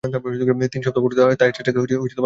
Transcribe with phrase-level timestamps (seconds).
[0.73, 2.11] তিন সপ্তাহ পর, তাহের চাচাকে কবর দেয়া হয়।